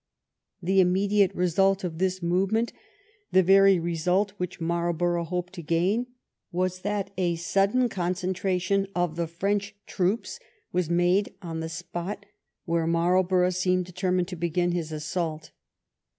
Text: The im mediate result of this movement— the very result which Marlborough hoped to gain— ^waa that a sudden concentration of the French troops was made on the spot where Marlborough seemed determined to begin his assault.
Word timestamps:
The 0.63 0.81
im 0.81 0.93
mediate 0.93 1.35
result 1.35 1.83
of 1.83 1.99
this 1.99 2.23
movement— 2.23 2.73
the 3.33 3.43
very 3.43 3.77
result 3.77 4.31
which 4.37 4.59
Marlborough 4.59 5.23
hoped 5.25 5.53
to 5.53 5.61
gain— 5.61 6.07
^waa 6.51 6.81
that 6.81 7.11
a 7.19 7.35
sudden 7.35 7.87
concentration 7.87 8.87
of 8.95 9.15
the 9.15 9.27
French 9.27 9.75
troops 9.85 10.39
was 10.71 10.89
made 10.89 11.35
on 11.43 11.59
the 11.59 11.69
spot 11.69 12.25
where 12.65 12.87
Marlborough 12.87 13.51
seemed 13.51 13.85
determined 13.85 14.27
to 14.29 14.35
begin 14.35 14.71
his 14.71 14.91
assault. 14.91 15.51